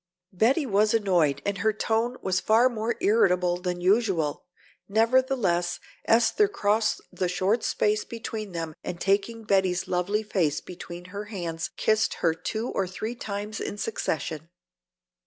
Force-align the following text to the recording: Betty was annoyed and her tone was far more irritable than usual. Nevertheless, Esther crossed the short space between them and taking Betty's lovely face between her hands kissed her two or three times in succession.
Betty 0.33 0.65
was 0.65 0.95
annoyed 0.95 1.43
and 1.45 1.59
her 1.59 1.71
tone 1.71 2.17
was 2.23 2.39
far 2.39 2.69
more 2.69 2.95
irritable 3.01 3.57
than 3.57 3.81
usual. 3.81 4.47
Nevertheless, 4.89 5.79
Esther 6.05 6.47
crossed 6.47 7.01
the 7.11 7.29
short 7.29 7.63
space 7.63 8.03
between 8.03 8.51
them 8.51 8.73
and 8.83 8.99
taking 8.99 9.43
Betty's 9.43 9.87
lovely 9.87 10.23
face 10.23 10.59
between 10.59 11.05
her 11.13 11.25
hands 11.25 11.69
kissed 11.77 12.15
her 12.15 12.33
two 12.33 12.69
or 12.69 12.87
three 12.87 13.13
times 13.13 13.59
in 13.59 13.77
succession. 13.77 14.49